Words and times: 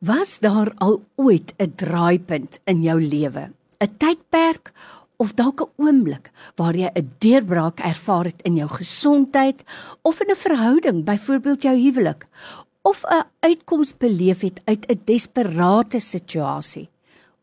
Was 0.00 0.38
daar 0.38 0.72
al 0.76 1.02
ooit 1.14 1.52
'n 1.56 1.72
draaipunt 1.76 2.58
in 2.64 2.82
jou 2.82 3.00
lewe? 3.00 3.52
'n 3.78 3.96
Tydperk 3.96 4.72
of 5.16 5.34
dalk 5.34 5.60
'n 5.60 5.72
oomblik 5.76 6.30
waar 6.56 6.76
jy 6.76 6.90
'n 6.94 7.12
deurbraak 7.18 7.80
ervaar 7.80 8.24
het 8.24 8.42
in 8.42 8.54
jou 8.54 8.68
gesondheid 8.68 9.62
of 10.02 10.20
in 10.20 10.30
'n 10.30 10.36
verhouding, 10.36 11.04
byvoorbeeld 11.04 11.62
jou 11.62 11.76
huwelik, 11.76 12.26
of 12.82 13.04
'n 13.04 13.24
uitkoms 13.40 13.96
beleef 13.96 14.40
het 14.40 14.60
uit 14.64 14.86
'n 14.88 15.00
desperate 15.04 15.98
situasie. 15.98 16.88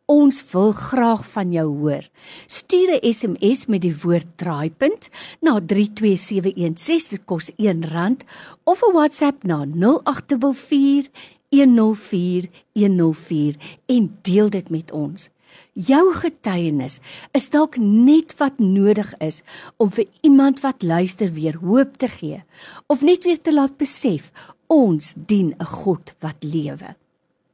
Ons 0.05 0.51
wil 0.51 0.71
graag 0.71 1.25
van 1.27 1.51
jou 1.51 1.67
hoor. 1.67 2.09
Stuur 2.45 2.89
'n 2.91 3.13
SMS 3.13 3.65
met 3.65 3.81
die 3.81 3.97
woord 4.01 4.27
draaipunt 4.35 5.09
na 5.41 5.59
32716 5.59 7.09
dit 7.09 7.25
kos 7.25 7.51
R1 7.51 8.17
of 8.63 8.81
'n 8.81 8.93
WhatsApp 8.93 9.43
na 9.43 9.65
0844 9.65 11.09
104 11.49 12.49
104 12.73 13.55
en 13.85 14.17
deel 14.21 14.49
dit 14.49 14.69
met 14.69 14.91
ons. 14.91 15.29
Jou 15.73 16.13
getuienis 16.13 16.99
is 17.37 17.49
dalk 17.53 17.77
net 17.79 18.35
wat 18.41 18.59
nodig 18.59 19.13
is 19.23 19.41
om 19.77 19.91
vir 19.93 20.05
iemand 20.21 20.61
wat 20.65 20.83
luister 20.83 21.31
weer 21.33 21.57
hoop 21.61 21.97
te 21.97 22.07
gee 22.07 22.43
of 22.87 23.01
net 23.01 23.23
weer 23.23 23.41
te 23.41 23.53
laat 23.53 23.77
besef 23.77 24.31
ons 24.67 25.13
dien 25.15 25.55
'n 25.59 25.65
God 25.65 26.15
wat 26.19 26.35
lewe. 26.43 26.95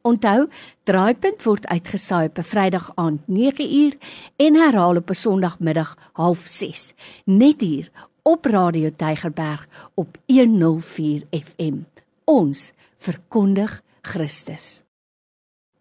Onthou, 0.01 0.49
Draaipunt 0.83 1.43
word 1.43 1.67
uitgesaai 1.67 2.25
op 2.25 2.37
'n 2.37 2.43
Vrydag 2.43 2.91
aand 2.95 3.21
9uur 3.27 3.93
en 4.35 4.55
herhaal 4.55 4.95
op 4.95 5.09
'n 5.09 5.13
Sondagmiddag 5.13 5.97
06:30 6.13 6.93
net 7.25 7.61
hier 7.61 7.91
op 8.23 8.45
Radio 8.45 8.89
Tygerberg 8.95 9.67
op 9.93 10.17
104 10.27 11.23
FM. 11.31 11.77
Ons 12.23 12.71
verkondig 12.97 13.82
Christus. 14.03 14.83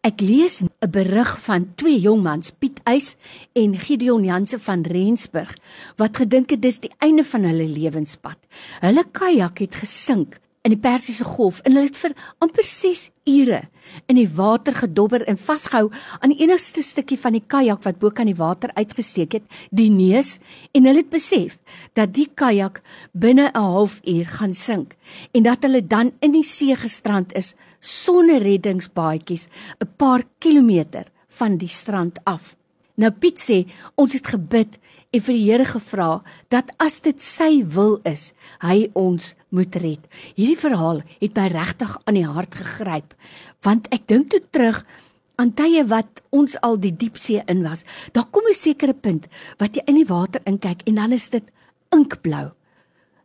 Ek 0.02 0.20
lees 0.20 0.62
'n 0.62 0.90
berig 0.90 1.32
van 1.46 1.74
twee 1.74 1.98
jong 2.00 2.22
mans, 2.22 2.50
Piet 2.50 2.80
Eys 2.84 3.16
en 3.54 3.76
Gideon 3.76 4.24
Janse 4.24 4.58
van 4.58 4.82
Rensburg, 4.82 5.56
wat 5.96 6.16
gedink 6.16 6.50
het 6.50 6.62
dis 6.62 6.78
die 6.78 6.90
einde 6.98 7.24
van 7.24 7.42
hulle 7.42 7.66
lewenspad. 7.66 8.38
Hulle 8.80 9.04
kajak 9.12 9.58
het 9.58 9.74
gesink 9.74 10.40
in 10.62 10.70
die 10.70 10.78
Persiese 10.78 11.24
Golf 11.26 11.58
en 11.66 11.74
hulle 11.74 11.88
het 11.88 11.98
vir 11.98 12.12
amper 12.42 12.64
6 12.66 13.08
ure 13.26 13.62
in 14.10 14.18
die 14.18 14.28
water 14.36 14.76
gedobber 14.78 15.24
en 15.28 15.38
vasgehou 15.38 15.88
aan 16.20 16.30
die 16.30 16.44
enigste 16.44 16.84
stukkie 16.86 17.18
van 17.18 17.34
die 17.34 17.42
kajak 17.54 17.82
wat 17.86 17.98
bo 17.98 18.14
kan 18.14 18.30
die 18.30 18.38
water 18.38 18.70
uitgesteek 18.76 19.34
het, 19.38 19.44
die 19.70 19.90
neus, 19.90 20.38
en 20.72 20.86
hulle 20.86 21.02
het 21.02 21.10
besef 21.10 21.58
dat 21.98 22.14
die 22.14 22.28
kajak 22.28 22.80
binne 23.12 23.50
'n 23.50 23.58
halfuur 23.58 24.26
gaan 24.38 24.54
sink 24.54 24.94
en 25.34 25.42
dat 25.42 25.62
hulle 25.62 25.82
dan 25.82 26.12
in 26.20 26.32
die 26.32 26.46
see 26.46 26.76
gestrand 26.76 27.32
is 27.34 27.54
sonder 27.80 28.38
reddingsbaadjies 28.38 29.48
'n 29.80 29.88
paar 29.96 30.22
kilometer 30.38 31.10
van 31.28 31.56
die 31.56 31.68
strand 31.68 32.18
af. 32.24 32.56
Nou 32.94 33.10
Piet 33.10 33.40
sê 33.40 33.64
ons 33.96 34.12
het 34.12 34.26
gebid 34.26 34.78
en 35.12 35.20
vir 35.20 35.36
die 35.36 35.44
Here 35.44 35.66
gevra 35.68 36.10
dat 36.52 36.72
as 36.80 37.00
dit 37.04 37.20
sy 37.22 37.62
wil 37.68 37.98
is, 38.08 38.32
hy 38.64 38.88
ons 38.98 39.34
moet 39.52 39.76
red. 39.82 40.08
Hierdie 40.38 40.58
verhaal 40.58 41.02
het 41.20 41.36
my 41.36 41.48
regtig 41.52 41.96
aan 42.06 42.18
die 42.18 42.26
hart 42.26 42.56
gegryp, 42.56 43.14
want 43.64 43.90
ek 43.92 44.08
dink 44.08 44.32
toe 44.32 44.40
terug 44.50 44.82
aan 45.40 45.52
tye 45.58 45.84
wat 45.90 46.22
ons 46.32 46.56
al 46.64 46.78
die 46.80 46.94
diepsee 46.96 47.42
in 47.50 47.62
was. 47.66 47.84
Daar 48.12 48.28
kom 48.30 48.44
'n 48.48 48.54
sekere 48.54 48.94
punt 48.94 49.28
wat 49.58 49.74
jy 49.76 49.82
in 49.86 49.96
die 50.00 50.08
water 50.08 50.40
inkyk 50.44 50.82
en 50.86 50.94
dan 50.94 51.12
is 51.12 51.28
dit 51.28 51.44
inkblou. 51.90 52.52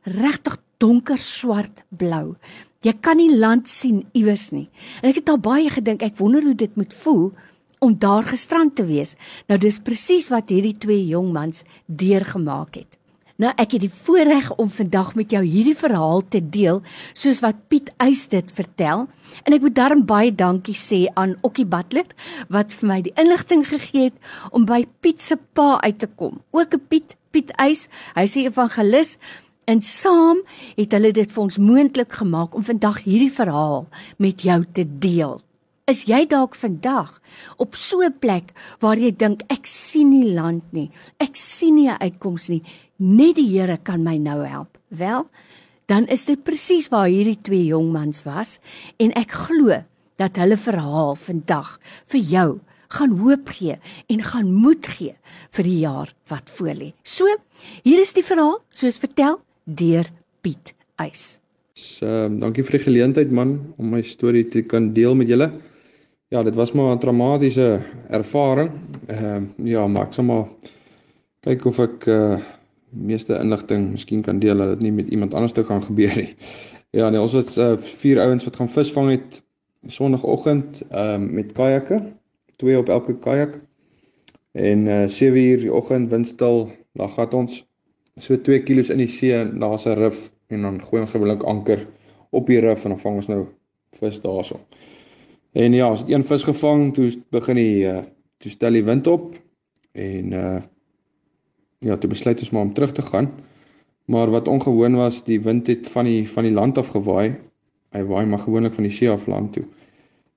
Regtig 0.04 0.58
donker 0.78 1.18
swart 1.18 1.84
blou. 1.90 2.36
Jy 2.82 2.94
kan 3.02 3.18
nie 3.18 3.36
land 3.36 3.68
sien 3.70 4.06
iewers 4.14 4.52
nie. 4.52 4.70
En 5.02 5.10
ek 5.10 5.16
het 5.16 5.30
al 5.30 5.40
baie 5.40 5.70
gedink, 5.70 6.02
ek 6.02 6.18
wonder 6.18 6.44
hoe 6.44 6.56
dit 6.56 6.76
moet 6.76 6.94
voel 6.94 7.34
om 7.80 7.98
daar 8.00 8.24
gestrand 8.24 8.76
te 8.76 8.86
wees. 8.86 9.16
Nou 9.48 9.60
dis 9.60 9.80
presies 9.80 10.30
wat 10.34 10.50
hierdie 10.50 10.78
twee 10.78 11.06
jong 11.08 11.32
mans 11.34 11.64
deurgemaak 11.86 12.76
het. 12.76 12.98
Nou 13.38 13.52
ek 13.62 13.76
het 13.76 13.84
die 13.86 13.94
voorreg 13.94 14.50
om 14.58 14.70
vandag 14.74 15.14
met 15.16 15.34
jou 15.36 15.44
hierdie 15.46 15.78
verhaal 15.78 16.24
te 16.26 16.40
deel 16.42 16.82
soos 17.14 17.44
wat 17.46 17.60
Piet 17.70 17.92
Eys 18.02 18.24
dit 18.32 18.50
vertel 18.50 19.06
en 19.44 19.54
ek 19.54 19.62
moet 19.62 19.76
daarom 19.78 20.02
baie 20.10 20.32
dankie 20.34 20.74
sê 20.78 21.04
aan 21.14 21.36
Okkie 21.46 21.68
Butler 21.70 22.10
wat 22.54 22.74
vir 22.74 22.90
my 22.90 23.00
die 23.06 23.14
inligting 23.14 23.68
gegee 23.70 24.10
het 24.10 24.18
om 24.50 24.66
by 24.66 24.88
Piet 25.06 25.22
se 25.22 25.38
pa 25.38 25.78
uit 25.84 26.00
te 26.02 26.10
kom. 26.10 26.42
Ook 26.50 26.74
'n 26.74 26.88
Piet, 26.90 27.16
Piet 27.32 27.54
Eys, 27.62 27.90
hy 28.16 28.26
sê 28.26 28.50
evangelis 28.50 29.18
en 29.68 29.82
saam 29.82 30.42
het 30.76 30.92
hulle 30.92 31.12
dit 31.12 31.32
vir 31.32 31.44
ons 31.44 31.58
moontlik 31.58 32.14
gemaak 32.14 32.56
om 32.56 32.64
vandag 32.64 33.04
hierdie 33.04 33.32
verhaal 33.32 33.86
met 34.18 34.42
jou 34.42 34.64
te 34.74 34.86
deel. 35.00 35.42
Is 35.88 36.02
jy 36.04 36.26
dalk 36.28 36.52
vandag 36.60 37.14
op 37.64 37.76
so 37.80 38.04
'n 38.04 38.20
plek 38.20 38.52
waar 38.84 39.00
jy 39.00 39.12
dink 39.16 39.44
ek 39.48 39.64
sien 39.64 40.10
nie 40.10 40.34
land 40.36 40.64
nie. 40.74 40.92
Ek 41.18 41.36
sien 41.36 41.76
nie 41.76 41.88
'n 41.88 41.96
uitkoms 42.02 42.50
nie. 42.50 42.62
Net 43.00 43.36
die 43.36 43.48
Here 43.48 43.78
kan 43.78 44.04
my 44.04 44.18
nou 44.18 44.44
help. 44.44 44.78
Wel, 44.90 45.30
dan 45.86 46.06
is 46.08 46.26
dit 46.26 46.44
presies 46.44 46.90
waar 46.90 47.08
hierdie 47.08 47.42
twee 47.42 47.66
jong 47.66 47.94
mans 47.94 48.24
was 48.26 48.60
en 49.00 49.14
ek 49.16 49.32
glo 49.32 49.82
dat 50.18 50.36
hulle 50.36 50.58
verhaal 50.58 51.16
vandag 51.16 51.80
vir 52.06 52.20
jou 52.22 52.60
gaan 52.90 53.12
hoop 53.12 53.48
gee 53.48 53.80
en 54.10 54.22
gaan 54.22 54.52
moed 54.52 54.88
gee 54.88 55.16
vir 55.52 55.64
die 55.64 55.80
jaar 55.80 56.14
wat 56.28 56.50
voorlê. 56.50 56.94
So, 57.04 57.26
hier 57.84 58.02
is 58.02 58.12
die 58.12 58.24
verhaal 58.24 58.60
soos 58.72 59.00
vertel 59.00 59.40
deur 59.64 60.06
Piet 60.42 60.74
Eys. 61.00 61.40
Ehm 62.02 62.34
uh, 62.34 62.40
dankie 62.42 62.64
vir 62.64 62.78
die 62.78 62.86
geleentheid 62.86 63.32
man 63.32 63.74
om 63.78 63.90
my 63.90 64.02
storie 64.02 64.50
te 64.50 64.64
kan 64.64 64.92
deel 64.92 65.16
met 65.16 65.30
julle. 65.30 65.52
Ja, 66.30 66.44
dit 66.44 66.56
was 66.56 66.72
maar 66.72 66.96
'n 66.96 67.00
traumatiese 67.00 67.80
ervaring. 68.10 68.72
Ehm 69.06 69.44
uh, 69.58 69.66
ja, 69.72 69.88
maar 69.88 70.06
ek 70.06 70.14
sal 70.14 70.24
maar 70.24 70.48
kyk 71.40 71.66
of 71.66 71.80
ek 71.80 72.06
uh 72.06 72.40
meeste 72.90 73.38
inligting 73.40 73.92
miskien 73.92 74.22
kan 74.22 74.40
deel 74.40 74.58
dat 74.58 74.68
dit 74.68 74.82
nie 74.82 74.92
met 74.92 75.08
iemand 75.08 75.34
anders 75.34 75.52
te 75.52 75.64
kan 75.64 75.84
gebeur 75.84 76.16
nie. 76.16 76.36
Ja, 76.90 77.10
nee, 77.10 77.22
ons 77.22 77.32
het 77.32 77.56
uh, 77.58 77.78
vier 77.78 78.20
ouens 78.20 78.44
wat 78.44 78.56
gaan 78.56 78.70
visvang 78.70 79.10
het 79.10 79.44
sonoggend 79.88 80.84
ehm 80.90 81.24
uh, 81.24 81.32
met 81.32 81.52
kajakke, 81.52 82.02
twee 82.56 82.78
op 82.78 82.90
elke 82.90 83.18
kajak. 83.20 83.60
En 84.52 84.88
uh 84.88 85.08
7 85.08 85.38
uur 85.42 85.60
die 85.60 85.74
oggend 85.74 86.12
windstil, 86.12 86.72
dan 86.94 87.10
gat 87.10 87.34
ons 87.34 87.66
so 88.16 88.42
2 88.42 88.64
kg 88.64 88.90
in 88.90 88.98
die 88.98 89.08
see, 89.08 89.58
daar's 89.60 89.86
'n 89.86 89.96
rif 89.96 90.32
en 90.48 90.62
dan 90.62 90.84
gooi 90.84 91.02
ons 91.02 91.12
gewoonlik 91.12 91.44
anker 91.44 91.88
op 92.30 92.48
die 92.48 92.60
rif 92.60 92.84
en 92.84 92.90
dan 92.90 93.00
vang 93.00 93.16
ons 93.16 93.28
nou 93.28 93.46
vis 93.92 94.22
daarso. 94.22 94.60
En 95.58 95.74
ja, 95.74 95.90
as 95.90 96.04
een 96.06 96.24
vis 96.24 96.44
gevang, 96.46 96.92
toe 96.94 97.10
begin 97.34 97.58
die 97.58 97.86
uh 97.90 98.04
toe 98.38 98.52
stel 98.54 98.76
die 98.78 98.86
wind 98.86 99.08
op 99.10 99.32
en 99.98 100.34
uh 100.38 100.60
ja, 101.82 101.98
toe 101.98 102.10
besluit 102.12 102.42
ons 102.44 102.52
maar 102.54 102.68
om 102.68 102.74
terug 102.78 102.94
te 102.94 103.02
gaan. 103.02 103.32
Maar 104.06 104.30
wat 104.30 104.48
ongewoon 104.48 104.96
was, 104.96 105.24
die 105.26 105.40
wind 105.42 105.68
het 105.68 105.90
van 105.90 106.06
die 106.06 106.30
van 106.30 106.46
die 106.46 106.54
land 106.54 106.78
af 106.78 106.94
gewaai. 106.94 107.34
Hy 107.96 108.04
waai 108.06 108.26
maar 108.30 108.44
gewoonlik 108.44 108.78
van 108.78 108.86
die 108.86 108.94
see 108.94 109.10
af 109.10 109.26
land 109.28 109.54
toe. 109.58 109.66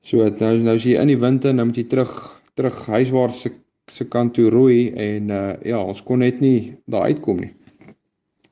So 0.00 0.24
nou 0.24 0.54
nou 0.64 0.76
as 0.80 0.88
jy 0.88 0.96
in 0.96 1.12
die 1.12 1.20
wind 1.20 1.44
en 1.44 1.60
nou 1.60 1.68
moet 1.68 1.82
jy 1.82 1.84
terug 1.92 2.14
terug 2.56 2.80
huiswaarts 2.88 3.44
se 3.44 3.52
se 3.92 4.06
kant 4.08 4.32
toe 4.38 4.48
roei 4.48 4.88
en 4.96 5.28
uh 5.28 5.52
ja, 5.68 5.82
ons 5.84 6.00
kon 6.02 6.24
net 6.24 6.40
nie 6.40 6.78
daar 6.88 7.12
uitkom 7.12 7.44
nie. 7.44 7.52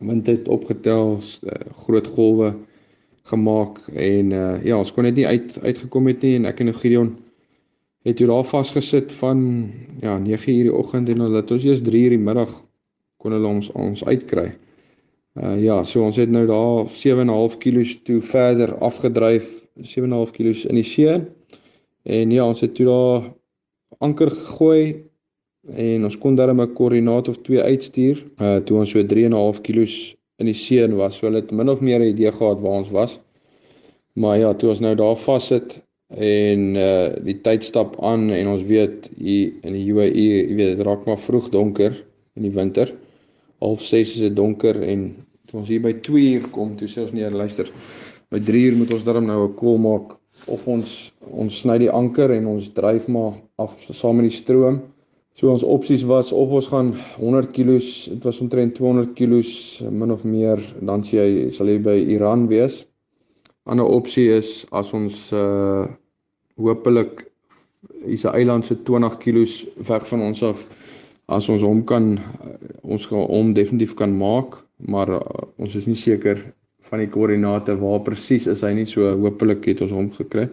Wind 0.04 0.28
het 0.28 0.48
opgetel, 0.48 1.16
uh, 1.18 1.60
groot 1.86 2.06
golwe 2.06 2.52
gemaak 3.30 3.78
en 3.94 4.32
uh 4.32 4.64
ja, 4.64 4.78
ons 4.78 4.92
kon 4.92 5.04
net 5.04 5.16
nie 5.16 5.26
uit 5.26 5.58
uitgekom 5.62 6.06
het 6.10 6.22
nie 6.22 6.36
en 6.38 6.48
ek 6.50 6.60
en 6.64 6.74
Gideon 6.74 7.10
het 8.06 8.16
toe 8.16 8.28
daar 8.30 8.44
vasgesit 8.44 9.12
van 9.12 9.70
ja 10.00 10.18
9:00 10.18 10.44
die 10.68 10.74
oggend 10.74 11.08
en 11.08 11.18
dan 11.18 11.32
dat 11.32 11.50
ons 11.50 11.64
eers 11.64 11.82
3:00 11.82 12.14
die 12.16 12.18
middag 12.18 12.52
kon 13.18 13.32
hulle 13.32 13.46
ons 13.46 13.70
ons 13.74 14.04
uitkry. 14.04 14.52
Uh 15.38 15.56
ja, 15.62 15.82
so 15.84 16.02
ons 16.02 16.16
het 16.16 16.30
nou 16.30 16.46
daar 16.46 16.86
7.5 16.90 17.58
kg 17.62 18.02
toe 18.02 18.20
verder 18.22 18.74
afgedryf, 18.74 19.50
7.5 19.76 20.32
kg 20.34 20.64
in 20.70 20.78
die 20.80 20.86
see. 20.86 21.18
En 22.02 22.30
ja, 22.30 22.46
ons 22.46 22.60
het 22.60 22.74
toe 22.74 22.86
daar 22.86 23.28
anker 23.98 24.30
gegooi 24.30 25.04
en 25.68 26.04
ons 26.04 26.18
kon 26.18 26.34
darem 26.34 26.60
'n 26.60 26.72
koördinaat 26.74 27.28
of 27.28 27.42
twee 27.42 27.62
uitstuur. 27.62 28.24
Uh 28.40 28.56
toe 28.56 28.78
ons 28.78 28.90
so 28.90 29.02
3.5 29.02 29.60
kg 29.60 30.16
in 30.38 30.46
die 30.46 30.54
see 30.54 30.86
was. 30.94 31.18
So 31.18 31.26
hulle 31.26 31.42
het 31.42 31.50
min 31.50 31.68
of 31.68 31.80
meer 31.80 32.00
'n 32.00 32.14
idee 32.14 32.32
gehad 32.32 32.60
waar 32.60 32.78
ons 32.82 32.90
was. 32.90 33.20
Maar 34.18 34.38
ja, 34.38 34.54
toe 34.58 34.72
ons 34.72 34.80
nou 34.82 34.94
daar 34.98 35.18
vassit 35.22 35.78
en 36.08 36.62
uh 36.80 37.10
die 37.22 37.36
tyd 37.44 37.62
stap 37.66 37.98
aan 38.02 38.30
en 38.34 38.48
ons 38.54 38.64
weet 38.66 39.10
hier 39.14 39.52
in 39.62 39.76
die 39.76 39.84
UAE, 39.92 40.24
jy 40.48 40.56
weet 40.58 40.72
dit 40.74 40.84
raak 40.88 41.04
maar 41.06 41.20
vroeg 41.20 41.50
donker 41.54 41.94
in 42.38 42.46
die 42.48 42.54
winter. 42.54 42.90
Half 43.62 43.84
6 43.86 44.16
is 44.16 44.24
dit 44.26 44.36
donker 44.36 44.80
en 44.82 45.10
toe 45.46 45.60
ons 45.60 45.70
hier 45.70 45.84
by 45.84 45.92
2 46.06 46.24
uur 46.38 46.48
kom, 46.54 46.74
toe 46.78 46.88
sê 46.90 47.04
ons 47.04 47.14
nee, 47.14 47.30
luister. 47.30 47.70
By 48.32 48.40
3 48.42 48.64
uur 48.70 48.80
moet 48.80 48.96
ons 48.96 49.06
darm 49.06 49.28
nou 49.28 49.44
'n 49.46 49.54
koel 49.60 49.78
maak 49.86 50.16
of 50.46 50.66
ons 50.68 51.12
ons 51.30 51.60
sny 51.62 51.78
die 51.78 51.90
anker 51.90 52.34
en 52.34 52.46
ons 52.46 52.72
dryf 52.74 53.08
maar 53.08 53.38
af 53.58 53.76
saam 53.92 54.16
met 54.18 54.30
die 54.30 54.36
stroom. 54.36 54.82
So 55.38 55.52
ons 55.52 55.62
opsies 55.62 56.02
was 56.02 56.32
of 56.32 56.50
ons 56.50 56.66
gaan 56.66 56.94
100 57.20 57.52
kg, 57.54 57.78
dit 58.10 58.24
was 58.24 58.40
omtrent 58.40 58.74
200 58.74 59.14
kg 59.14 59.90
min 59.90 60.10
of 60.10 60.24
meer, 60.24 60.58
dan 60.82 61.02
sê 61.06 61.22
jy 61.22 61.50
sal 61.50 61.68
jy 61.68 61.78
by 61.78 61.98
Iran 62.10 62.48
wees. 62.48 62.88
Ander 63.68 63.84
opsie 63.84 64.28
is 64.32 64.66
as 64.72 64.92
ons 64.96 65.28
uh 65.32 65.86
hopelik 66.58 67.28
hier's 68.04 68.24
'n 68.24 68.34
eiland 68.34 68.66
so 68.66 68.74
20 68.74 69.18
km 69.22 69.44
weg 69.88 70.06
van 70.08 70.20
ons 70.20 70.42
af 70.42 70.64
as 71.28 71.48
ons 71.48 71.62
hom 71.62 71.84
kan 71.84 72.18
ons 72.82 73.06
gaan 73.06 73.28
hom 73.28 73.52
definitief 73.54 73.94
kan 73.94 74.16
maak 74.16 74.64
maar 74.78 75.08
uh, 75.08 75.20
ons 75.58 75.74
is 75.74 75.86
nie 75.86 75.98
seker 75.98 76.40
van 76.88 77.02
die 77.02 77.10
koördinate 77.12 77.76
waar 77.78 78.00
presies 78.00 78.46
is 78.48 78.64
hy 78.64 78.72
nie 78.74 78.86
so 78.88 79.04
hopelik 79.20 79.66
het 79.68 79.82
ons 79.84 79.92
hom 79.92 80.10
gekry. 80.14 80.48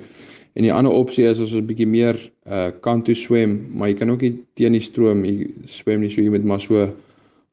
En 0.55 0.63
die 0.63 0.73
ander 0.73 0.93
opsie 0.95 1.25
is 1.27 1.39
as 1.39 1.53
ons 1.53 1.61
'n 1.61 1.67
bietjie 1.67 1.87
meer 1.87 2.19
uh, 2.47 2.71
kant 2.81 3.05
toe 3.05 3.15
swem 3.15 3.57
maar 3.71 3.89
jy 3.89 3.97
kan 3.99 4.11
ook 4.11 4.21
nie 4.21 4.35
teen 4.55 4.73
die 4.73 4.83
stroom 4.83 5.25
jy 5.25 5.49
swem 5.65 6.01
nie 6.01 6.11
so 6.11 6.21
jy 6.21 6.29
moet 6.29 6.45
maar 6.45 6.59
so 6.59 6.89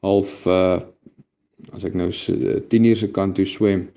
half 0.02 0.46
uh, 0.46 0.80
as 1.72 1.84
ek 1.84 1.94
nou 1.94 2.10
10 2.10 2.84
uur 2.84 2.96
se 2.96 3.08
kant 3.08 3.36
toe 3.36 3.46
swem 3.46 3.88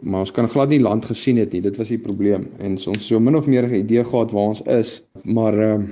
maar 0.00 0.20
ons 0.26 0.32
kan 0.34 0.48
glad 0.48 0.68
nie 0.68 0.80
land 0.80 1.04
gesien 1.04 1.38
het 1.40 1.52
nie. 1.52 1.62
Dit 1.64 1.76
was 1.76 1.88
die 1.88 2.00
probleem. 2.00 2.48
En 2.58 2.76
ons 2.76 3.06
so 3.06 3.20
min 3.20 3.36
of 3.36 3.46
meer 3.46 3.66
'n 3.68 3.74
idee 3.74 4.04
gehad 4.04 4.30
waar 4.30 4.54
ons 4.54 4.62
is, 4.62 5.02
maar 5.24 5.58
ehm 5.58 5.82
uh, 5.82 5.88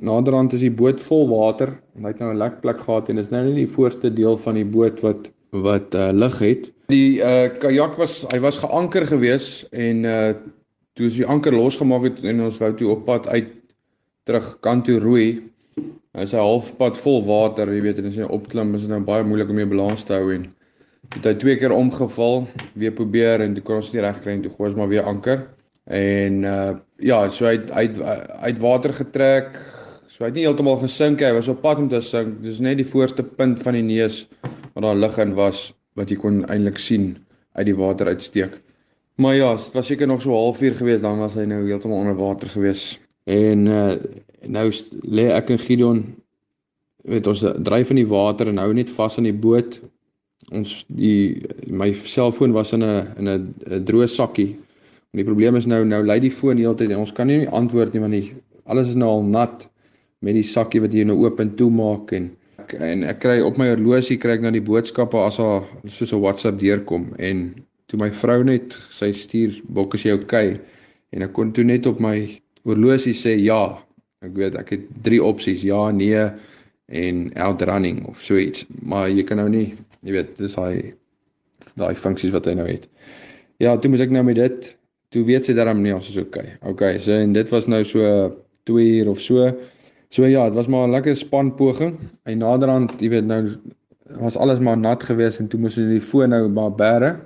naderhand 0.00 0.52
is 0.52 0.60
die 0.60 0.70
boot 0.70 1.00
vol 1.02 1.28
water. 1.28 1.74
Hy 1.98 2.12
het 2.12 2.18
nou 2.18 2.32
'n 2.32 2.38
lek 2.38 2.60
plek 2.60 2.80
gehad 2.80 3.08
en 3.08 3.16
dit 3.16 3.24
is 3.24 3.30
nou 3.30 3.44
nie 3.44 3.66
die 3.66 3.74
voorste 3.74 4.12
deel 4.14 4.36
van 4.36 4.54
die 4.54 4.64
boot 4.64 5.00
wat 5.00 5.30
wat 5.50 5.94
uh, 5.94 6.10
lig 6.12 6.38
het. 6.38 6.72
Die 6.88 7.18
uh 7.18 7.48
kajak 7.58 7.96
was 7.98 8.24
hy 8.32 8.40
was 8.40 8.58
geanker 8.58 9.06
gewees 9.06 9.66
en 9.70 10.04
uh 10.04 10.34
toe 10.94 11.06
ons 11.06 11.16
die 11.16 11.26
anker 11.26 11.54
losgemaak 11.54 12.02
het 12.02 12.24
en 12.24 12.42
ons 12.42 12.58
wou 12.58 12.72
toe 12.74 12.88
op 12.90 13.04
pad 13.04 13.26
uit 13.26 13.48
terug 14.24 14.60
kant 14.60 14.84
toe 14.84 14.98
roei. 14.98 15.42
Hy 16.14 16.22
is 16.26 16.32
halfpad 16.34 16.98
vol 16.98 17.22
water, 17.24 17.70
jy 17.70 17.82
weet, 17.82 17.98
en 17.98 18.06
as 18.10 18.16
jy 18.18 18.26
opklim 18.26 18.74
is 18.74 18.82
dit 18.82 18.90
nou 18.90 19.00
baie 19.06 19.24
moeilik 19.24 19.50
om 19.50 19.58
jou 19.58 19.68
balans 19.70 20.02
te 20.04 20.16
hou 20.16 20.32
en 20.34 20.48
het 21.14 21.24
hy 21.24 21.34
twee 21.38 21.56
keer 21.56 21.72
omgeval, 21.74 22.44
weer 22.80 22.94
probeer 22.96 23.44
en 23.44 23.54
toe 23.56 23.64
kon 23.64 23.80
ons 23.80 23.90
nie 23.94 24.02
regkry 24.04 24.36
en 24.36 24.44
toe 24.44 24.52
gooi 24.54 24.68
ons 24.70 24.78
maar 24.78 24.90
weer 24.92 25.08
anker. 25.08 25.44
En 25.90 26.44
uh 26.44 26.70
ja, 27.00 27.22
so 27.32 27.48
hy 27.48 27.56
uit 27.56 28.00
uit 28.00 28.58
water 28.60 28.92
getrek. 28.94 29.54
So 30.10 30.24
hy 30.24 30.30
het 30.30 30.36
nie 30.36 30.44
heeltemal 30.44 30.76
gesink 30.82 31.22
hy 31.24 31.32
was 31.32 31.48
op 31.48 31.62
pad 31.64 31.80
om 31.80 31.88
te 31.88 32.02
sink. 32.04 32.40
Dis 32.44 32.60
net 32.60 32.78
die 32.80 32.88
voorste 32.88 33.24
punt 33.24 33.62
van 33.64 33.78
die 33.78 33.86
neus 33.86 34.26
waar 34.74 34.90
daar 34.90 35.00
lig 35.00 35.18
in 35.22 35.36
was 35.38 35.70
wat 35.98 36.12
jy 36.12 36.18
kon 36.20 36.42
eintlik 36.52 36.78
sien 36.78 37.14
uit 37.58 37.66
die 37.66 37.76
water 37.76 38.10
uitsteek. 38.12 38.58
Maar 39.20 39.34
ja, 39.36 39.54
dit 39.56 39.76
was 39.76 39.88
seker 39.90 40.08
nog 40.08 40.22
so 40.22 40.36
halfuur 40.36 40.76
gewees 40.78 41.00
dan 41.02 41.18
was 41.20 41.34
hy 41.36 41.44
nou 41.48 41.64
heeltemal 41.66 42.04
onder 42.04 42.16
water 42.16 42.52
gewees. 42.52 42.98
En 43.28 43.66
uh 43.66 43.94
nou 44.40 44.70
lê 45.04 45.26
ek 45.36 45.50
en 45.52 45.58
Gideon 45.60 45.98
weet 47.04 47.26
ons 47.28 47.42
dryf 47.60 47.90
in 47.92 47.98
die 48.00 48.08
water 48.08 48.48
en 48.48 48.60
hou 48.62 48.70
net 48.72 48.88
vas 48.92 49.18
aan 49.18 49.28
die 49.28 49.36
boot 49.36 49.76
ons 50.50 50.84
die 50.88 51.42
my 51.66 51.92
selfoon 51.92 52.52
was 52.56 52.72
in 52.72 52.84
'n 52.84 53.06
in 53.18 53.28
'n 53.28 53.84
droë 53.84 54.08
sakkie. 54.08 54.56
En 55.12 55.16
die 55.18 55.24
probleem 55.24 55.56
is 55.56 55.66
nou 55.66 55.84
nou 55.84 56.02
lê 56.02 56.20
die 56.20 56.30
foon 56.30 56.58
heeltyd 56.58 56.90
en 56.90 56.98
ons 56.98 57.12
kan 57.12 57.26
nie 57.26 57.48
antwoord 57.48 57.92
nie 57.92 58.00
want 58.00 58.12
die 58.12 58.34
alles 58.66 58.88
is 58.88 58.96
nou 58.96 59.08
al 59.08 59.22
nat 59.22 59.68
met 60.20 60.34
die 60.34 60.42
sakkie 60.42 60.80
wat 60.80 60.92
jy 60.92 61.04
nou 61.04 61.16
oop 61.24 61.40
en 61.40 61.54
toe 61.56 61.70
maak 61.70 62.12
en 62.12 62.30
en 62.78 63.02
ek 63.04 63.18
kry 63.18 63.40
op 63.40 63.58
my 63.58 63.68
horlosie 63.68 64.18
kry 64.18 64.32
ek 64.32 64.42
nou 64.42 64.52
die 64.52 64.62
boodskappe 64.62 65.18
as 65.18 65.38
haar 65.38 65.62
soos 65.86 66.12
'n 66.12 66.20
WhatsApp 66.20 66.58
deurkom 66.58 67.14
en 67.18 67.54
toe 67.86 67.98
my 67.98 68.10
vrou 68.10 68.44
net 68.44 68.76
sy 68.90 69.12
stuur 69.12 69.60
bok 69.68 69.94
as 69.94 70.02
jy 70.04 70.12
okay 70.12 70.60
en 71.12 71.22
ek 71.22 71.32
kon 71.32 71.52
toe 71.52 71.64
net 71.64 71.86
op 71.86 72.00
my 72.00 72.28
horlosie 72.64 73.14
sê 73.14 73.36
ja. 73.42 73.78
Ek 74.20 74.34
weet 74.36 74.56
ek 74.60 74.74
het 74.74 74.88
drie 75.00 75.20
opsies 75.24 75.62
ja, 75.64 75.90
nee 75.96 76.26
en 76.90 77.20
outrunning 77.40 78.02
of 78.10 78.20
so 78.20 78.36
iets. 78.36 78.66
Maar 78.82 79.08
jy 79.08 79.24
kan 79.24 79.40
nou 79.40 79.48
nie 79.48 79.68
jy 80.06 80.12
weet 80.16 80.36
dis 80.38 80.54
daai 80.54 80.94
daai 81.76 81.94
funksies 81.94 82.32
wat 82.34 82.46
hy 82.46 82.54
nou 82.58 82.66
het. 82.68 82.86
Ja, 83.60 83.76
toe 83.76 83.90
moet 83.92 84.00
ek 84.00 84.14
nou 84.14 84.24
met 84.24 84.36
dit 84.36 84.70
toe 85.10 85.24
weet 85.26 85.44
sy 85.44 85.56
daarom 85.58 85.82
nie 85.82 85.94
ons 85.94 86.08
is 86.10 86.18
okay. 86.20 86.56
Okay, 86.62 86.98
so 87.02 87.12
en 87.12 87.34
dit 87.34 87.48
was 87.50 87.66
nou 87.66 87.82
so 87.84 88.30
2 88.70 88.86
uur 89.00 89.10
of 89.10 89.20
so. 89.20 89.50
So 90.10 90.26
ja, 90.26 90.46
dit 90.48 90.58
was 90.58 90.68
maar 90.68 90.88
'n 90.88 90.94
lekker 90.96 91.16
span 91.16 91.54
poging. 91.54 91.98
Hy 92.26 92.34
naderhand, 92.34 93.00
jy 93.00 93.10
weet 93.10 93.26
nou 93.26 93.46
was 94.18 94.36
alles 94.36 94.58
maar 94.58 94.76
nat 94.76 95.02
geweest 95.02 95.40
en 95.40 95.48
toe 95.48 95.60
moes 95.60 95.76
hy 95.76 95.86
die 95.86 96.00
foon 96.00 96.30
nou 96.30 96.48
maar 96.48 96.70
bære. 96.70 97.16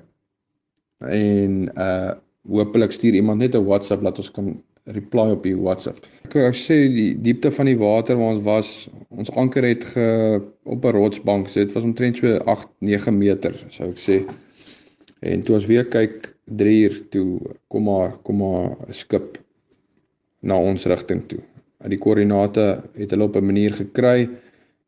En 1.00 1.70
uh 1.76 2.12
hopelik 2.44 2.92
stuur 2.92 3.14
iemand 3.14 3.40
net 3.40 3.54
'n 3.54 3.64
WhatsApp 3.64 4.02
dat 4.02 4.18
ons 4.18 4.30
kan 4.30 4.62
reply 4.84 5.30
op 5.32 5.42
die 5.42 5.56
WhatsApp. 5.56 5.96
Ek 6.24 6.34
wou 6.36 6.50
sê 6.52 6.76
die 6.92 7.14
diepte 7.20 7.50
van 7.50 7.66
die 7.66 7.78
water 7.78 8.16
waar 8.16 8.34
ons 8.34 8.44
was, 8.44 8.90
ons 9.16 9.30
anker 9.40 9.64
het 9.64 9.84
ge 9.84 10.06
op 10.62 10.84
'n 10.84 10.96
rotsbank, 10.96 11.48
so 11.48 11.60
dit 11.60 11.72
was 11.72 11.84
omtrent 11.84 12.16
so 12.16 12.36
8, 12.36 12.68
9 12.78 13.18
meter, 13.18 13.54
sou 13.68 13.88
ek 13.90 13.98
sê. 13.98 14.24
En 15.20 15.42
toe 15.42 15.54
ons 15.54 15.66
weer 15.66 15.84
kyk 15.84 16.34
3 16.44 16.82
uur 16.84 17.00
toe 17.10 17.40
kom 17.68 17.84
maar 17.88 18.16
kom 18.22 18.36
maar 18.36 18.76
'n 18.88 18.92
skip 18.92 19.38
na 20.40 20.58
ons 20.58 20.84
rigting 20.84 21.22
toe. 21.26 21.40
Uit 21.78 21.90
die 21.90 21.98
koördinate 21.98 22.82
het 22.96 23.10
hulle 23.10 23.24
op 23.24 23.36
'n 23.36 23.46
manier 23.46 23.72
gekry 23.72 24.28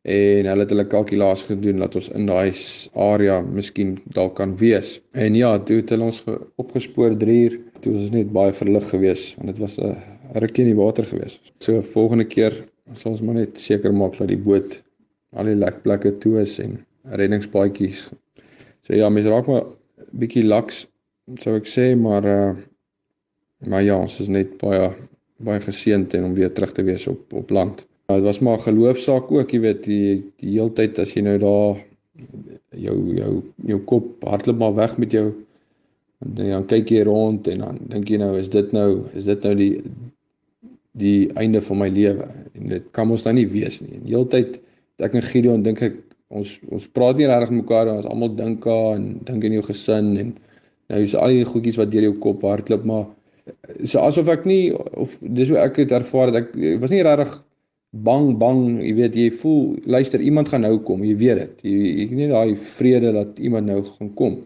en 0.02 0.46
hulle 0.46 0.60
het 0.60 0.70
hulle 0.70 0.86
kalkulasies 0.86 1.46
gedoen 1.46 1.78
dat 1.78 1.94
ons 1.94 2.10
in 2.10 2.26
daai 2.26 2.52
area 2.94 3.40
miskien 3.40 3.98
dalk 4.14 4.36
kan 4.36 4.56
wees. 4.56 5.00
En 5.12 5.34
ja, 5.34 5.58
toe 5.58 5.76
het 5.76 5.90
hulle 5.90 6.04
ons 6.04 6.24
opgespoor 6.56 7.16
3 7.16 7.42
uur. 7.44 7.58
Toe 7.80 7.92
was 7.92 8.02
ons 8.02 8.10
net 8.10 8.32
baie 8.32 8.52
verlig 8.52 8.88
geweest 8.88 9.36
want 9.36 9.48
dit 9.48 9.58
was 9.58 9.78
'n 9.78 9.96
rukkie 10.34 10.64
in 10.64 10.70
die 10.74 10.82
water 10.82 11.04
geweest. 11.04 11.52
So 11.58 11.82
volgende 11.82 12.24
keer 12.24 12.52
sal 12.94 13.12
ons 13.12 13.22
maar 13.22 13.40
net 13.40 13.58
seker 13.58 13.94
maak 13.94 14.18
dat 14.18 14.28
die 14.28 14.38
boot 14.38 14.82
al 15.36 15.50
die 15.50 15.58
lekplekke 15.58 16.16
toe 16.22 16.38
is 16.42 16.58
en 16.62 16.78
reddingspaadjies. 17.10 18.06
So 18.86 18.94
ja, 18.94 19.08
mense 19.10 19.32
raak 19.32 19.48
maar 19.50 19.66
bietjie 20.12 20.44
laks 20.46 20.84
sou 21.42 21.56
ek 21.58 21.68
sê, 21.70 21.94
maar 21.98 22.24
uh 22.24 22.54
maar 23.66 23.80
ja, 23.82 23.96
ons 23.96 24.18
is 24.20 24.28
net 24.28 24.58
baie 24.60 24.90
baie 25.42 25.60
geseënd 25.64 26.12
en 26.14 26.26
om 26.28 26.34
weer 26.36 26.52
terug 26.52 26.74
te 26.76 26.84
wees 26.86 27.06
op 27.10 27.32
op 27.34 27.50
land. 27.50 27.86
Dit 28.12 28.22
was 28.22 28.38
maar 28.44 28.58
'n 28.58 28.68
geloofsaak 28.68 29.32
ook, 29.32 29.50
jy 29.50 29.60
weet, 29.60 29.82
die 29.84 30.22
die 30.36 30.52
heeltyd 30.58 30.98
as 30.98 31.14
jy 31.16 31.22
nou 31.22 31.38
daar 31.38 31.80
jou 32.76 32.96
jou 33.16 33.32
jou 33.66 33.80
kop 33.90 34.24
hardloop 34.24 34.58
maar 34.58 34.74
weg 34.74 34.98
met 34.98 35.12
jou 35.12 35.26
en 36.24 36.34
dan 36.34 36.66
kyk 36.66 36.90
jy 36.90 37.02
rond 37.04 37.48
en 37.48 37.64
dan 37.64 37.78
dink 37.92 38.10
jy 38.10 38.20
nou 38.20 38.32
is 38.38 38.48
dit 38.52 38.72
nou 38.72 38.88
is 39.14 39.24
dit 39.28 39.42
nou 39.44 39.54
die 39.58 39.72
die 40.96 41.28
einde 41.40 41.60
van 41.64 41.82
my 41.82 41.88
lewe 41.92 42.26
en 42.56 42.72
dit 42.72 42.90
kan 42.96 43.10
ons 43.12 43.26
nou 43.26 43.34
nie 43.36 43.46
wees 43.50 43.80
nie. 43.84 44.00
Die 44.04 44.14
heeltyd 44.14 44.58
ek 45.04 45.16
en 45.18 45.26
Gideon 45.26 45.64
dink 45.66 45.82
ek 45.84 45.98
ons 46.32 46.56
ons 46.72 46.86
praat 46.96 47.20
nie 47.20 47.28
regtig 47.30 47.54
mekaar 47.60 47.92
ons 47.92 48.08
almal 48.10 48.32
dink 48.38 48.66
aan 48.70 49.02
en 49.02 49.08
dink 49.28 49.44
aan 49.44 49.58
jou 49.58 49.66
gesin 49.68 50.14
en 50.22 50.32
nou 50.90 51.02
is 51.02 51.14
al 51.18 51.34
die 51.34 51.46
goedjies 51.46 51.78
wat 51.80 51.92
deur 51.92 52.08
jou 52.08 52.16
kop 52.22 52.46
hardloop 52.46 52.86
maar 52.88 53.06
so 53.84 54.00
asof 54.02 54.30
ek 54.32 54.46
nie 54.48 54.72
of 54.74 55.14
dis 55.20 55.52
hoe 55.52 55.60
ek 55.62 55.82
dit 55.82 55.92
ervaar 55.94 56.32
het 56.32 56.40
ek, 56.42 56.54
ek 56.56 56.80
was 56.82 56.94
nie 56.94 57.04
regtig 57.06 57.36
bang 58.04 58.36
bang, 58.38 58.62
jy 58.84 58.92
weet 58.96 59.16
jy 59.16 59.26
voel 59.40 59.76
luister 59.86 60.20
iemand 60.20 60.50
gaan 60.50 60.64
nou 60.66 60.76
kom, 60.84 61.04
jy 61.04 61.14
weet 61.16 61.38
dit. 61.42 61.66
Jy 61.70 61.92
ek 62.06 62.14
nie 62.18 62.30
daai 62.30 62.56
vrede 62.76 63.12
dat 63.14 63.38
iemand 63.38 63.70
nou 63.70 63.82
gaan 63.86 64.10
kom. 64.18 64.40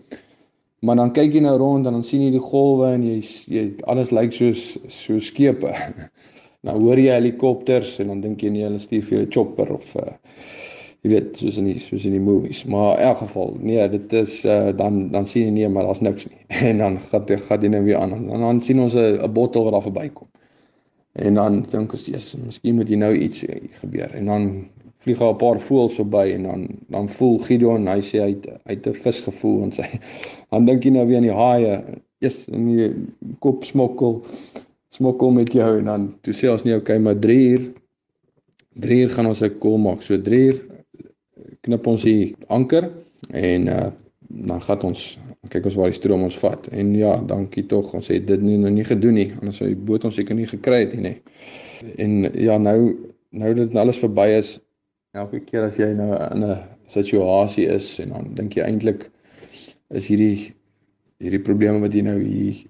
Maar 0.87 0.97
dan 0.97 1.13
kyk 1.17 1.35
jy 1.37 1.43
nou 1.45 1.57
rond 1.61 1.87
en 1.87 1.99
dan 1.99 2.05
sien 2.07 2.23
jy 2.25 2.31
die 2.37 2.45
golwe 2.45 2.93
en 2.95 3.05
jy 3.05 3.19
jy 3.53 3.65
alles 3.91 4.13
lyk 4.15 4.33
soos 4.37 4.63
so 4.89 5.19
skepe. 5.21 5.75
nou 6.67 6.77
hoor 6.83 6.99
jy 7.01 7.13
helikopters 7.15 7.99
en 8.03 8.13
dan 8.13 8.21
dink 8.21 8.43
jy 8.43 8.51
nee, 8.55 8.65
hulle 8.67 8.79
stuur 8.83 9.03
vir 9.07 9.17
jou 9.17 9.23
'n 9.27 9.33
chopper 9.37 9.73
of 9.73 9.95
uh, 9.97 10.13
jy 11.03 11.11
weet 11.15 11.37
soos 11.41 11.57
in 11.57 11.71
die 11.71 11.79
soos 11.81 12.05
in 12.05 12.13
die 12.13 12.21
movies. 12.21 12.65
Maar 12.69 12.99
in 12.99 13.07
elk 13.09 13.23
geval, 13.23 13.55
nee, 13.61 13.89
dit 13.89 14.13
is 14.13 14.45
uh, 14.45 14.73
dan 14.77 15.09
dan 15.15 15.27
sien 15.27 15.49
jy 15.49 15.55
nee, 15.55 15.69
maar 15.69 15.89
daar's 15.89 16.03
niks 16.05 16.29
nie. 16.29 16.43
en 16.71 16.79
dan 16.79 16.99
gaan 17.01 17.25
dit 17.27 17.41
gaan 17.41 17.63
jy 17.63 17.73
nou 17.73 17.85
weer 17.85 18.01
aan 18.03 18.13
en 18.19 18.45
dan 18.47 18.61
sien 18.61 18.81
ons 18.81 18.95
'n 18.97 19.33
bottel 19.33 19.65
wat 19.65 19.73
daar 19.73 19.89
verbykom. 19.89 20.29
En 21.13 21.35
dan 21.35 21.65
dink 21.71 21.93
ons 21.93 22.07
eers, 22.09 22.35
miskien 22.39 22.75
moet 22.75 22.89
hier 22.89 23.01
nou 23.01 23.15
iets 23.17 23.45
gebeur. 23.81 24.13
En 24.15 24.27
dan 24.27 24.69
vlieg 25.03 25.19
daar 25.19 25.33
'n 25.33 25.37
paar 25.37 25.61
voëls 25.61 25.95
verby 25.95 26.27
en 26.35 26.43
dan 26.43 26.69
dan 26.89 27.09
voel 27.09 27.39
Gideon, 27.39 27.87
hy 27.89 28.01
sê 28.01 28.21
hy 28.21 28.31
het 28.37 28.47
uit 28.65 28.87
'n 28.87 28.95
vis 28.95 29.21
gevoel 29.21 29.63
en 29.63 29.73
sy 29.73 29.89
dan 30.51 30.65
dink 30.65 30.85
jy 30.85 30.91
nou 30.91 31.07
weer 31.07 31.17
aan 31.17 31.29
die 31.31 31.41
haie. 31.45 31.83
Eers 32.21 32.45
in 32.49 32.67
die 32.69 32.93
kop 33.39 33.65
smokkel 33.65 34.23
smokkel 34.91 35.31
met 35.31 35.53
jou 35.53 35.79
en 35.79 35.85
dan 35.85 36.09
toe 36.25 36.35
sê 36.35 36.51
ons 36.51 36.65
nie 36.67 36.75
okay, 36.77 36.99
maar 36.99 37.19
3 37.19 37.39
uur 37.51 37.69
3 38.81 39.01
uur 39.05 39.11
gaan 39.11 39.27
ons 39.27 39.43
'n 39.43 39.59
kol 39.59 39.79
maak. 39.79 40.03
So 40.03 40.19
3 40.19 40.47
uur 40.47 40.61
knip 41.61 41.87
ons 41.87 42.03
die 42.03 42.35
anker 42.49 42.91
en 43.31 43.69
uh, 43.69 43.91
dan 44.21 44.61
gaan 44.63 44.83
ons 44.83 45.19
kyk 45.49 45.65
ons 45.65 45.75
waar 45.75 45.91
die 45.91 45.99
stroom 45.99 46.23
ons 46.23 46.39
vat. 46.39 46.69
En 46.69 46.95
ja, 46.95 47.17
dankie 47.27 47.67
tog. 47.67 47.95
Ons 47.95 48.09
het 48.13 48.27
dit 48.27 48.43
nie 48.43 48.59
nou 48.61 48.71
nie 48.71 48.85
gedoen 48.85 49.15
nie. 49.15 49.31
Anders 49.41 49.57
sou 49.57 49.69
die 49.69 49.77
boot 49.77 50.05
ons 50.05 50.15
seker 50.15 50.37
nie 50.37 50.47
gekry 50.47 50.85
het 50.85 50.95
nie. 50.95 51.17
En 51.97 52.29
ja, 52.35 52.59
nou 52.59 52.97
nou 53.31 53.55
dat 53.55 53.77
alles 53.79 53.99
verby 54.03 54.27
is, 54.39 54.59
elke 55.15 55.41
keer 55.47 55.69
as 55.69 55.79
jy 55.79 55.93
nou 55.95 56.11
in 56.15 56.45
'n 56.45 56.59
situasie 56.91 57.67
is 57.67 57.99
en 58.03 58.09
dan 58.15 58.35
dink 58.35 58.57
jy 58.57 58.63
eintlik 58.67 59.11
is 59.91 60.07
hierdie 60.11 60.53
hierdie 61.23 61.43
probleme 61.43 61.81
wat 61.81 61.95
jy 61.95 62.03
nou 62.03 62.19
hier 62.19 62.65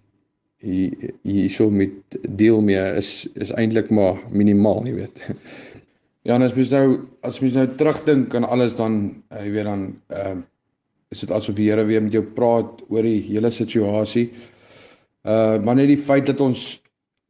hierso 0.61 1.71
met 1.73 2.19
deel 2.29 2.61
mee 2.61 2.83
is 3.00 3.29
is 3.35 3.52
eintlik 3.57 3.90
maar 3.90 4.21
minimaal, 4.31 4.87
jy 4.87 4.95
weet. 5.05 5.26
Ja, 6.29 6.35
en 6.37 6.43
as 6.45 6.52
mens 6.52 6.69
nou 6.69 6.99
as 7.25 7.38
mens 7.40 7.55
nou 7.57 7.62
terugdink 7.81 8.35
aan 8.37 8.45
alles 8.45 8.75
dan 8.76 8.97
jy 9.33 9.47
weet 9.55 9.64
dan 9.64 9.85
ehm 10.12 10.43
uh, 10.43 10.47
is 11.11 11.25
dit 11.25 11.33
asof 11.35 11.57
die 11.57 11.71
Here 11.71 11.83
weer 11.88 12.02
met 12.05 12.12
jou 12.14 12.23
praat 12.23 12.85
oor 12.88 13.02
die 13.02 13.23
hele 13.25 13.50
situasie. 13.50 14.29
Uh 15.26 15.57
maar 15.64 15.75
net 15.81 15.88
die 15.90 15.99
feit 15.99 16.29
dat 16.29 16.40
ons 16.45 16.83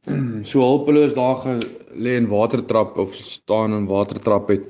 so 0.51 0.61
hulpeloos 0.61 1.15
daar 1.15 1.39
gelê 1.45 2.17
in 2.19 2.29
watertrap 2.29 2.97
of 2.97 3.15
staan 3.15 3.73
in 3.79 3.87
watertrap 3.89 4.51
het. 4.53 4.67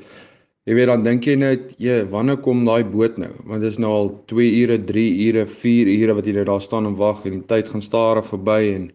Jy 0.69 0.75
weet 0.77 0.87
dan 0.91 1.03
dink 1.03 1.25
jy 1.25 1.35
net, 1.35 1.73
"Ja, 1.79 2.05
wanneer 2.05 2.37
kom 2.37 2.65
daai 2.65 2.83
boot 2.83 3.17
nou?" 3.17 3.31
Want 3.45 3.61
dit 3.61 3.71
is 3.71 3.79
nou 3.79 3.91
al 3.91 4.23
2 4.27 4.61
ure, 4.61 4.77
3 4.77 5.27
ure, 5.27 5.45
4 5.47 5.87
ure 5.87 6.13
wat 6.13 6.25
jy 6.25 6.33
nou 6.33 6.45
daar 6.45 6.61
staan 6.61 6.85
en 6.85 6.95
wag 6.95 7.25
en 7.25 7.31
die 7.31 7.47
tyd 7.47 7.67
gaan 7.67 7.81
stadig 7.81 8.25
verby 8.25 8.73
en 8.75 8.91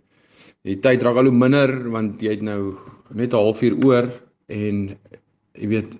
die 0.64 0.80
tyd 0.82 1.02
raak 1.02 1.16
al 1.16 1.30
hoe 1.30 1.32
minder 1.32 1.90
want 1.90 2.22
jy 2.22 2.30
het 2.30 2.42
nou 2.42 2.74
net 3.14 3.32
'n 3.32 3.36
halfuur 3.36 3.74
oor 3.84 4.10
en 4.48 4.96
jy 5.54 5.68
weet 5.68 5.98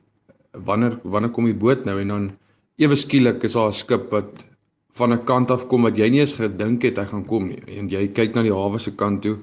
wanneer 0.52 0.99
wanneer 1.04 1.30
kom 1.30 1.46
die 1.46 1.54
boot 1.54 1.85
nou 1.85 2.00
en 2.00 2.08
dan 2.08 2.30
ewe 2.78 2.96
skielik 2.96 3.44
is 3.44 3.52
daar 3.52 3.68
'n 3.68 3.73
skip 3.73 4.11
wat 4.11 4.46
van 4.94 5.12
'n 5.12 5.25
kant 5.25 5.50
af 5.50 5.68
kom 5.68 5.82
wat 5.82 5.96
jy 5.96 6.08
nie 6.11 6.20
eens 6.20 6.35
gedink 6.35 6.82
het 6.82 6.99
hy 6.99 7.04
gaan 7.04 7.25
kom 7.25 7.49
nie 7.49 7.62
en 7.78 7.88
jy 7.88 8.08
kyk 8.08 8.35
na 8.35 8.42
die 8.42 8.52
hawe 8.52 8.78
se 8.78 8.90
kant 8.90 9.23
toe 9.23 9.37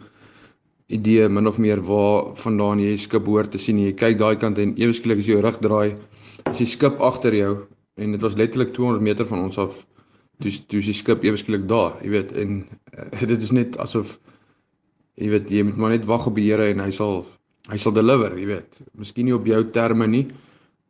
idee 0.88 1.30
min 1.30 1.48
of 1.48 1.58
meer 1.58 1.82
waar 1.82 2.34
vandaan 2.36 2.80
jy 2.84 2.98
skip 2.98 3.26
hoor 3.26 3.48
te 3.48 3.58
sien 3.58 3.80
jy 3.80 3.94
kyk 3.94 4.18
daai 4.20 4.36
kant 4.42 4.60
en 4.60 4.76
ewe 4.78 4.94
skielik 4.94 5.24
as 5.24 5.30
jy 5.30 5.38
jou 5.38 5.46
rug 5.46 5.60
draai 5.64 5.96
is 6.52 6.58
die 6.60 6.70
skip 6.70 7.02
agter 7.02 7.34
jou 7.38 7.54
en 7.98 8.16
dit 8.16 8.22
was 8.22 8.36
letterlik 8.40 8.74
200 8.76 9.04
meter 9.04 9.30
van 9.30 9.46
ons 9.48 9.58
af 9.58 9.86
toe 10.42 10.52
toe 10.68 10.82
is 10.82 10.90
die 10.92 10.98
skip 10.98 11.24
ewe 11.24 11.40
skielik 11.40 11.68
daar 11.70 11.96
jy 12.04 12.12
weet 12.18 12.36
en 12.44 12.60
uh, 12.98 13.24
dit 13.34 13.42
is 13.42 13.56
net 13.56 13.80
asof 13.80 14.18
jy 15.16 15.32
weet 15.34 15.50
jy 15.52 15.64
moet 15.70 15.80
maar 15.80 15.96
net 15.96 16.10
wag 16.10 16.28
op 16.28 16.36
die 16.36 16.50
Here 16.50 16.68
en 16.74 16.84
hy 16.84 16.92
sal 16.92 17.26
hy 17.72 17.80
sal 17.80 17.96
deliver 17.96 18.36
jy 18.38 18.50
weet 18.52 18.84
miskien 19.00 19.30
nie 19.30 19.38
op 19.38 19.48
jou 19.48 19.64
terme 19.72 20.08
nie 20.08 20.28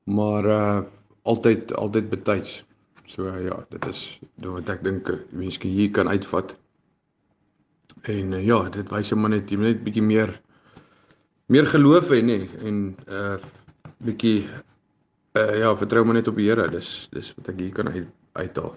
maar 0.06 0.46
uh 0.50 0.84
altyd 1.24 1.74
altyd 1.74 2.10
betyds. 2.10 2.64
So 3.06 3.28
uh, 3.28 3.40
ja, 3.46 3.66
dit 3.70 3.86
is 3.88 4.02
wat 4.44 4.70
ek 4.74 4.84
dink 4.86 5.10
eh, 5.12 5.22
mense 5.32 5.68
hier 5.68 5.92
kan 5.96 6.10
uitvat. 6.12 6.56
En 8.04 8.34
uh, 8.36 8.42
ja, 8.46 8.60
dit 8.70 8.90
wys 8.92 9.10
jou 9.12 9.20
maar 9.20 9.32
net 9.32 9.52
jy 9.52 9.58
moet 9.60 9.72
net 9.72 9.84
bietjie 9.86 10.04
meer 10.04 10.34
meer 11.52 11.68
geloof 11.70 12.10
hê 12.12 12.22
nê 12.26 12.40
en 12.68 12.80
uh 13.08 13.38
bietjie 14.04 14.48
uh 15.40 15.54
ja, 15.62 15.72
vertrou 15.80 16.04
maar 16.04 16.20
net 16.20 16.28
op 16.28 16.40
die 16.40 16.50
Here. 16.50 16.68
Dis 16.72 17.08
dis 17.14 17.32
wat 17.38 17.54
ek 17.54 17.62
hier 17.64 17.76
kan 17.76 17.92
uit 17.94 18.10
uithaal. 18.34 18.76